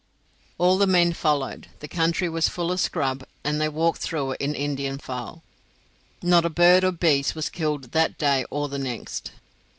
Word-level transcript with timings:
All 0.57 0.79
the 0.79 0.87
men 0.87 1.13
followed. 1.13 1.67
The 1.79 1.87
country 1.87 2.27
was 2.27 2.49
full 2.49 2.71
of 2.71 2.79
scrub, 2.79 3.23
and 3.43 3.61
they 3.61 3.69
walked 3.69 4.01
through 4.01 4.31
it 4.31 4.41
in 4.41 4.55
Indian 4.55 4.97
file. 4.97 5.43
Not 6.23 6.43
a 6.43 6.49
bird 6.49 6.83
or 6.83 6.91
beast 6.91 7.35
was 7.35 7.49
killed 7.51 7.91
that 7.91 8.17
day 8.17 8.43
or 8.49 8.67
the 8.67 8.79
next. 8.79 9.31